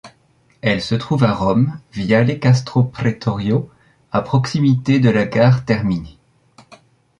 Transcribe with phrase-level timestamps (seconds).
[0.63, 3.69] Elle se trouve à Rome, viale Castro Pretorio,
[4.11, 6.17] à proximité de la gare Termini.